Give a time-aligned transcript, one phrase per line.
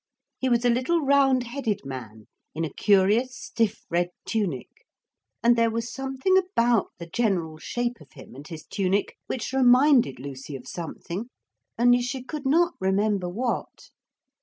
[0.39, 4.87] He was a little round headed man in a curious stiff red tunic,
[5.43, 10.19] and there was something about the general shape of him and his tunic which reminded
[10.19, 11.29] Lucy of something,
[11.77, 13.91] only she could not remember what.